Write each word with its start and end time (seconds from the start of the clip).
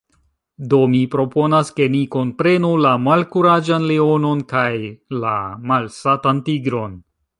Do 0.71 0.77
mi 0.93 1.01
proponas 1.15 1.67
ke 1.79 1.85
ni 1.95 1.99
kunprenu 2.15 2.71
la 2.85 2.93
Malkuraĝan 3.09 3.85
Leonon 3.91 4.41
kaj 4.55 4.67
la 5.27 5.35
Malsatan 5.73 6.41
Tigron. 6.49 6.99